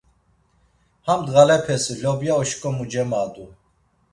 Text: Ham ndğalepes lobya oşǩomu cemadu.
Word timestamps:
Ham 1.05 1.19
ndğalepes 1.23 1.83
lobya 2.01 2.33
oşǩomu 2.41 2.85
cemadu. 2.91 3.45